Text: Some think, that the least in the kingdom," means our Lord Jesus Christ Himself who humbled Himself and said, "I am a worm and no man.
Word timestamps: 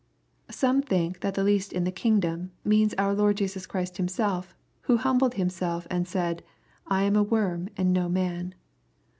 Some 0.49 0.81
think, 0.81 1.19
that 1.19 1.35
the 1.35 1.43
least 1.43 1.71
in 1.71 1.83
the 1.83 1.91
kingdom," 1.91 2.53
means 2.65 2.95
our 2.95 3.13
Lord 3.13 3.37
Jesus 3.37 3.67
Christ 3.67 3.97
Himself 3.97 4.55
who 4.89 4.97
humbled 4.97 5.35
Himself 5.35 5.85
and 5.91 6.07
said, 6.07 6.41
"I 6.87 7.03
am 7.03 7.15
a 7.15 7.21
worm 7.21 7.69
and 7.77 7.93
no 7.93 8.09
man. 8.09 8.55